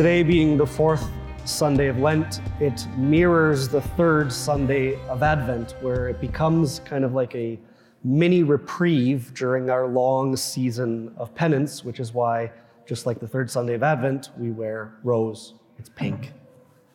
[0.00, 1.06] Today being the fourth
[1.44, 7.12] Sunday of Lent, it mirrors the third Sunday of Advent, where it becomes kind of
[7.12, 7.58] like a
[8.02, 12.50] mini reprieve during our long season of penance, which is why,
[12.86, 15.52] just like the third Sunday of Advent, we wear rose.
[15.78, 16.32] It's pink.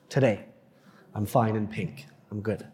[0.09, 0.43] Today,
[1.13, 2.07] I'm fine in pink.
[2.31, 2.65] I'm good.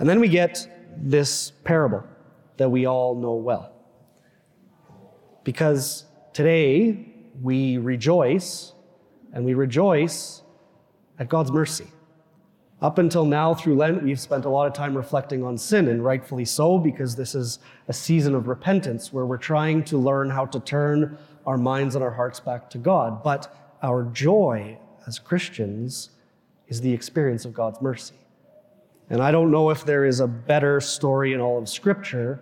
[0.00, 2.02] And then we get this parable
[2.56, 3.72] that we all know well.
[5.44, 7.06] Because today
[7.42, 8.72] we rejoice,
[9.32, 10.42] and we rejoice
[11.18, 11.86] at God's mercy.
[12.82, 16.02] Up until now, through Lent, we've spent a lot of time reflecting on sin, and
[16.02, 17.58] rightfully so, because this is
[17.88, 22.02] a season of repentance where we're trying to learn how to turn our minds and
[22.02, 23.22] our hearts back to God.
[23.22, 26.10] But our joy as Christians
[26.68, 28.14] is the experience of God's mercy.
[29.10, 32.40] And I don't know if there is a better story in all of Scripture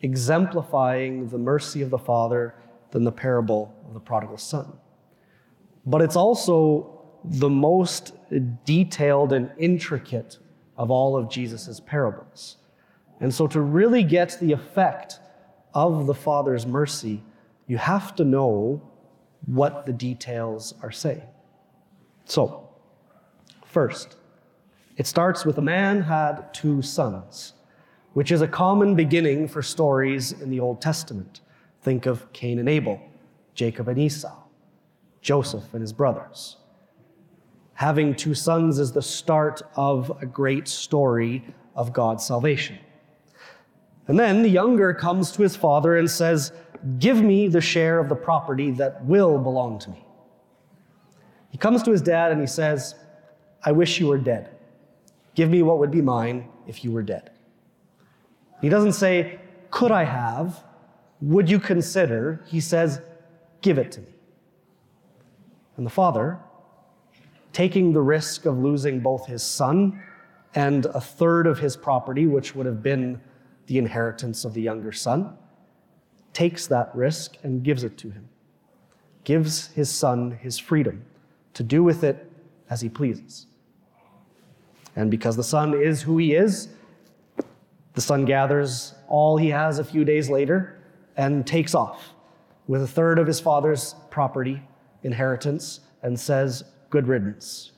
[0.00, 2.54] exemplifying the mercy of the Father
[2.94, 4.72] than the parable of the prodigal son.
[5.84, 8.12] But it's also the most
[8.64, 10.38] detailed and intricate
[10.76, 12.56] of all of Jesus' parables.
[13.20, 15.18] And so, to really get the effect
[15.74, 17.22] of the Father's mercy,
[17.66, 18.80] you have to know
[19.46, 21.28] what the details are saying.
[22.26, 22.68] So,
[23.66, 24.16] first,
[24.96, 27.54] it starts with a man had two sons,
[28.12, 31.40] which is a common beginning for stories in the Old Testament.
[31.84, 32.98] Think of Cain and Abel,
[33.54, 34.34] Jacob and Esau,
[35.20, 36.56] Joseph and his brothers.
[37.74, 41.44] Having two sons is the start of a great story
[41.76, 42.78] of God's salvation.
[44.08, 46.52] And then the younger comes to his father and says,
[46.98, 50.06] Give me the share of the property that will belong to me.
[51.50, 52.94] He comes to his dad and he says,
[53.62, 54.48] I wish you were dead.
[55.34, 57.30] Give me what would be mine if you were dead.
[58.62, 59.38] He doesn't say,
[59.70, 60.64] Could I have?
[61.20, 62.42] Would you consider?
[62.46, 63.00] He says,
[63.60, 64.08] Give it to me.
[65.76, 66.38] And the father,
[67.52, 70.02] taking the risk of losing both his son
[70.54, 73.20] and a third of his property, which would have been
[73.66, 75.36] the inheritance of the younger son,
[76.32, 78.28] takes that risk and gives it to him.
[79.24, 81.04] Gives his son his freedom
[81.54, 82.30] to do with it
[82.68, 83.46] as he pleases.
[84.94, 86.68] And because the son is who he is,
[87.94, 90.80] the son gathers all he has a few days later
[91.16, 92.14] and takes off
[92.66, 94.62] with a third of his father's property,
[95.02, 97.72] inheritance, and says, Good riddance.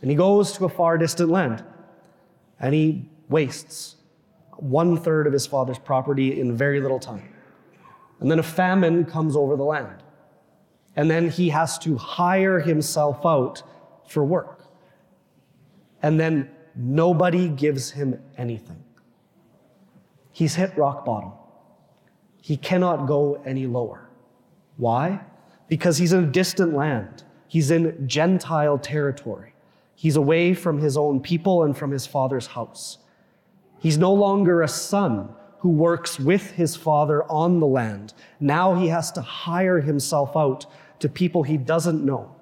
[0.00, 1.64] And he goes to a far distant land
[2.60, 3.96] and he wastes
[4.56, 7.28] one third of his father's property in very little time.
[8.20, 10.02] And then a famine comes over the land.
[10.96, 13.62] And then he has to hire himself out
[14.08, 14.64] for work.
[16.02, 18.82] And then nobody gives him anything.
[20.32, 21.32] He's hit rock bottom.
[22.40, 24.08] He cannot go any lower.
[24.76, 25.20] Why?
[25.68, 27.24] Because he's in a distant land.
[27.46, 29.54] He's in Gentile territory.
[29.94, 32.98] He's away from his own people and from his father's house.
[33.80, 38.14] He's no longer a son who works with his father on the land.
[38.38, 40.66] Now he has to hire himself out
[41.00, 42.34] to people he doesn't know.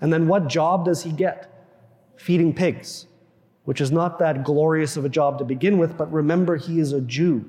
[0.00, 1.66] And then what job does he get?
[2.16, 3.06] Feeding pigs,
[3.64, 6.92] which is not that glorious of a job to begin with, but remember, he is
[6.92, 7.44] a Jew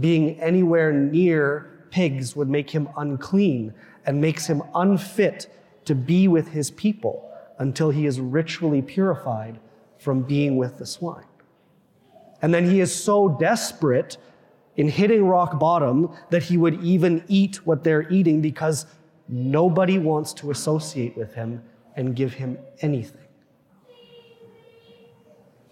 [0.00, 3.74] being anywhere near pigs would make him unclean
[4.06, 5.52] and makes him unfit
[5.84, 9.58] to be with his people until he is ritually purified
[9.98, 11.24] from being with the swine.
[12.40, 14.16] And then he is so desperate
[14.76, 18.86] in hitting rock bottom that he would even eat what they're eating because
[19.28, 21.62] nobody wants to associate with him
[21.94, 23.20] and give him anything.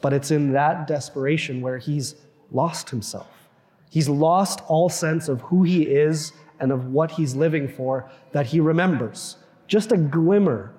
[0.00, 2.14] But it's in that desperation where he's
[2.50, 3.39] lost himself.
[3.90, 8.46] He's lost all sense of who he is and of what he's living for that
[8.46, 9.36] he remembers.
[9.66, 10.72] Just a glimmer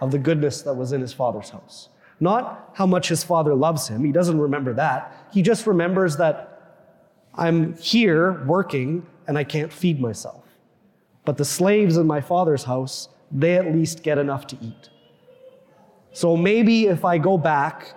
[0.00, 1.90] of the goodness that was in his father's house.
[2.20, 5.28] Not how much his father loves him, he doesn't remember that.
[5.32, 6.88] He just remembers that
[7.34, 10.44] I'm here working and I can't feed myself.
[11.24, 14.88] But the slaves in my father's house, they at least get enough to eat.
[16.12, 17.94] So maybe if I go back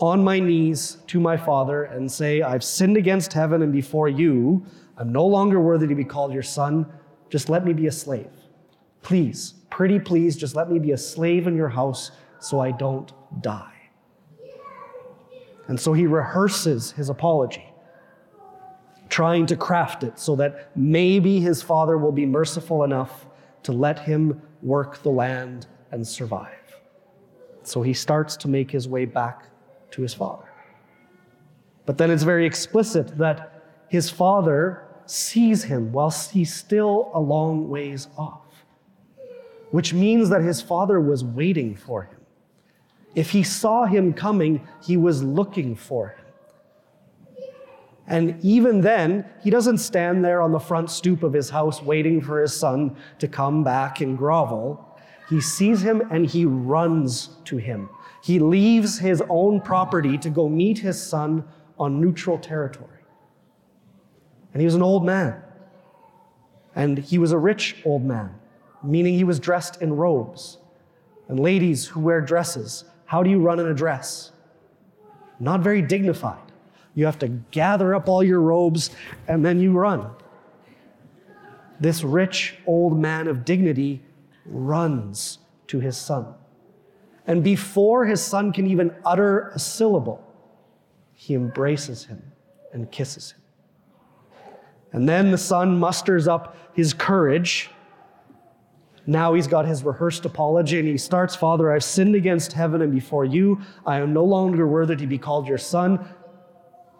[0.00, 4.64] on my knees to my Father and say, I've sinned against heaven and before you.
[4.96, 6.86] I'm no longer worthy to be called your son.
[7.30, 8.30] Just let me be a slave.
[9.02, 13.12] Please, pretty please, just let me be a slave in your house so I don't
[13.42, 13.70] die.
[15.68, 17.64] And so he rehearses his apology,
[19.08, 23.26] trying to craft it so that maybe his father will be merciful enough
[23.62, 26.50] to let him work the land and survive.
[27.62, 29.48] So he starts to make his way back
[29.94, 30.48] to his father.
[31.86, 33.38] But then it's very explicit that
[33.88, 38.40] his father sees him whilst he's still a long ways off.
[39.74, 42.20] which means that his father was waiting for him.
[43.16, 46.24] If he saw him coming, he was looking for him.
[48.06, 52.20] And even then, he doesn't stand there on the front stoop of his house waiting
[52.20, 54.96] for his son to come back and grovel.
[55.28, 57.88] He sees him and he runs to him.
[58.24, 61.44] He leaves his own property to go meet his son
[61.78, 63.02] on neutral territory.
[64.54, 65.42] And he was an old man.
[66.74, 68.34] And he was a rich old man,
[68.82, 70.56] meaning he was dressed in robes.
[71.28, 74.32] And ladies who wear dresses, how do you run in a dress?
[75.38, 76.50] Not very dignified.
[76.94, 78.88] You have to gather up all your robes
[79.28, 80.08] and then you run.
[81.78, 84.00] This rich old man of dignity
[84.46, 86.36] runs to his son.
[87.26, 90.22] And before his son can even utter a syllable,
[91.14, 92.22] he embraces him
[92.72, 93.40] and kisses him.
[94.92, 97.70] And then the son musters up his courage.
[99.06, 102.92] Now he's got his rehearsed apology and he starts Father, I've sinned against heaven and
[102.92, 103.60] before you.
[103.86, 106.06] I am no longer worthy to be called your son.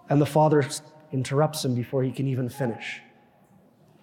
[0.08, 0.66] And the father
[1.12, 3.00] interrupts him before he can even finish.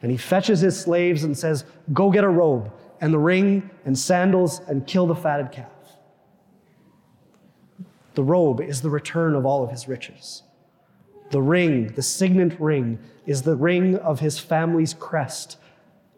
[0.01, 2.71] And he fetches his slaves and says, Go get a robe
[3.01, 5.67] and the ring and sandals and kill the fatted calf.
[8.21, 10.43] The robe is the return of all of his riches.
[11.31, 15.57] The ring, the signet ring, is the ring of his family's crest,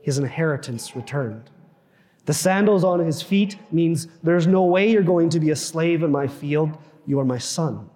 [0.02, 1.50] his inheritance returned.
[2.26, 6.04] The sandals on his feet means there's no way you're going to be a slave
[6.04, 6.78] in my field.
[7.06, 7.90] You are my son.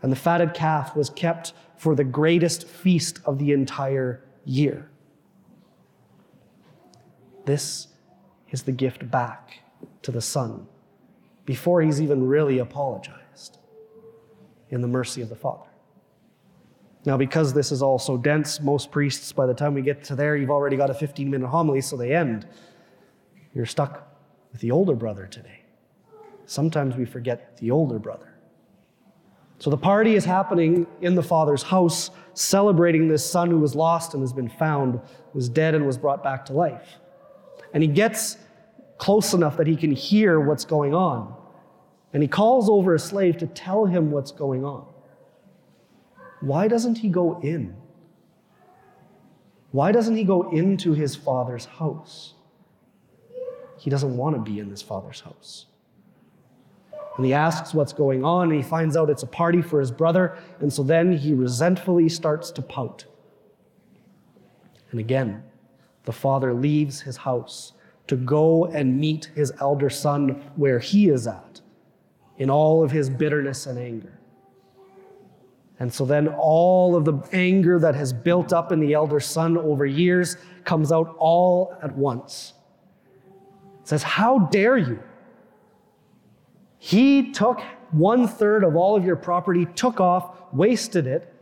[0.00, 4.88] And the fatted calf was kept for the greatest feast of the entire year.
[7.46, 7.88] This
[8.52, 9.64] is the gift back
[10.02, 10.68] to the Son
[11.46, 13.58] before he's even really apologized
[14.70, 15.68] in the mercy of the Father.
[17.06, 20.16] Now, because this is all so dense, most priests, by the time we get to
[20.16, 22.46] there, you've already got a 15 minute homily, so they end.
[23.54, 24.12] You're stuck
[24.50, 25.60] with the older brother today.
[26.46, 28.34] Sometimes we forget the older brother.
[29.58, 34.12] So the party is happening in the father's house, celebrating this son who was lost
[34.14, 35.00] and has been found,
[35.32, 36.98] was dead and was brought back to life.
[37.72, 38.36] And he gets
[38.98, 41.35] close enough that he can hear what's going on.
[42.12, 44.86] And he calls over a slave to tell him what's going on.
[46.40, 47.76] Why doesn't he go in?
[49.72, 52.34] Why doesn't he go into his father's house?
[53.78, 55.66] He doesn't want to be in his father's house.
[57.16, 59.90] And he asks what's going on, and he finds out it's a party for his
[59.90, 63.04] brother, and so then he resentfully starts to pout.
[64.90, 65.42] And again,
[66.04, 67.72] the father leaves his house
[68.06, 71.60] to go and meet his elder son where he is at
[72.38, 74.18] in all of his bitterness and anger.
[75.78, 79.58] And so then all of the anger that has built up in the elder son
[79.58, 82.54] over years comes out all at once.
[83.82, 85.02] It says, How dare you?
[86.78, 87.60] He took
[87.90, 91.32] one third of all of your property, took off, wasted it,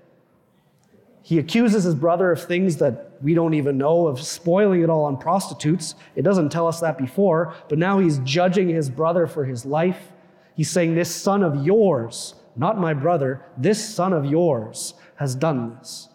[1.24, 5.04] he accuses his brother of things that we don't even know, of spoiling it all
[5.04, 5.94] on prostitutes.
[6.16, 10.12] It doesn't tell us that before, but now he's judging his brother for his life.
[10.54, 15.76] He's saying, This son of yours, not my brother, this son of yours has done
[15.76, 16.08] this.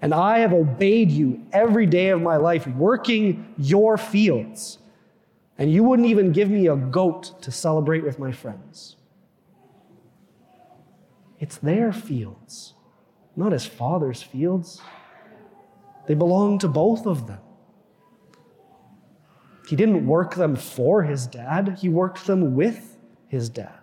[0.00, 4.78] And I have obeyed you every day of my life, working your fields.
[5.56, 8.96] And you wouldn't even give me a goat to celebrate with my friends.
[11.38, 12.74] It's their fields
[13.36, 14.80] not his father's fields.
[16.06, 17.40] They belong to both of them.
[19.68, 22.93] He didn't work them for his dad, he worked them with
[23.28, 23.78] his dad.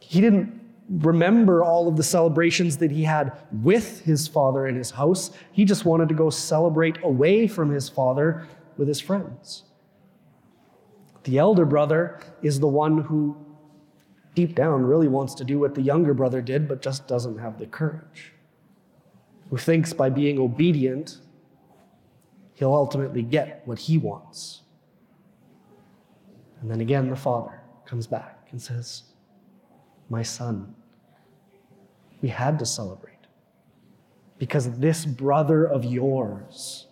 [0.00, 3.32] He didn't remember all of the celebrations that he had
[3.62, 5.30] with his father in his house.
[5.52, 9.64] He just wanted to go celebrate away from his father with his friends.
[11.24, 13.36] The elder brother is the one who
[14.34, 17.58] deep down really wants to do what the younger brother did, but just doesn't have
[17.58, 18.32] the courage.
[19.50, 21.18] Who thinks by being obedient,
[22.54, 24.61] he'll ultimately get what he wants.
[26.62, 29.02] And then again, the father comes back and says,
[30.08, 30.74] My son,
[32.22, 33.12] we had to celebrate
[34.38, 36.86] because this brother of yours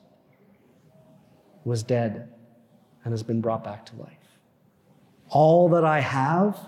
[1.65, 2.29] was dead
[3.05, 4.11] and has been brought back to life.
[5.29, 6.59] All that I have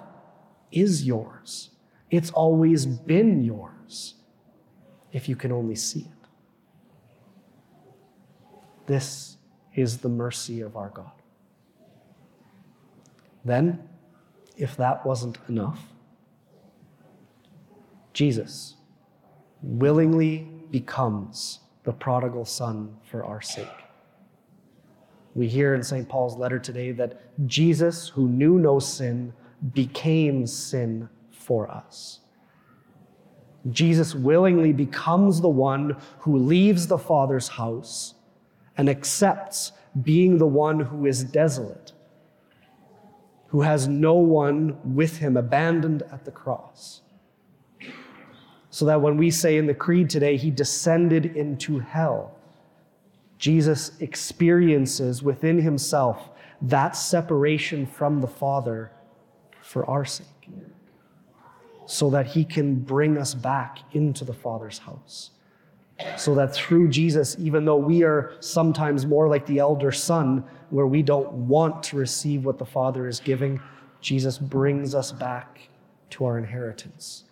[0.70, 1.70] is yours.
[2.10, 4.14] It's always been yours,
[5.12, 6.28] if you can only see it.
[8.86, 9.38] This
[9.74, 11.21] is the mercy of our God.
[13.44, 13.88] Then,
[14.56, 15.80] if that wasn't enough,
[18.12, 18.76] Jesus
[19.62, 23.66] willingly becomes the prodigal son for our sake.
[25.34, 26.08] We hear in St.
[26.08, 29.32] Paul's letter today that Jesus, who knew no sin,
[29.72, 32.20] became sin for us.
[33.70, 38.14] Jesus willingly becomes the one who leaves the Father's house
[38.76, 39.72] and accepts
[40.02, 41.92] being the one who is desolate,
[43.52, 47.02] who has no one with him, abandoned at the cross.
[48.70, 52.34] So that when we say in the Creed today, he descended into hell,
[53.36, 56.30] Jesus experiences within himself
[56.62, 58.90] that separation from the Father
[59.60, 60.26] for our sake
[61.84, 65.32] so that he can bring us back into the Father's house.
[66.16, 70.86] So that through Jesus, even though we are sometimes more like the elder son, where
[70.86, 73.60] we don't want to receive what the Father is giving,
[74.00, 75.68] Jesus brings us back
[76.10, 77.24] to our inheritance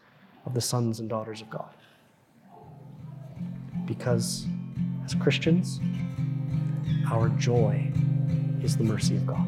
[0.46, 1.74] of the sons and daughters of God.
[3.86, 4.46] Because
[5.04, 5.80] as Christians,
[7.10, 7.90] our joy
[8.62, 9.46] is the mercy of God.